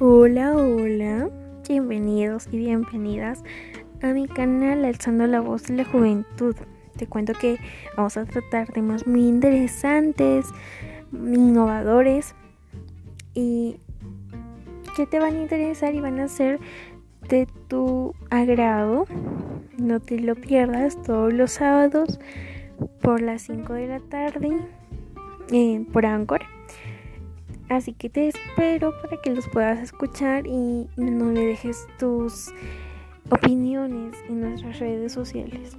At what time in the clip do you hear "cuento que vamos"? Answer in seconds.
7.08-8.16